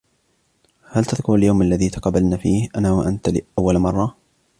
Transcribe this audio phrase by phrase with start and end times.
[0.91, 4.15] هل تذكر اليوم الذي تقابلنا فيه أنا وأنت أول مرة؟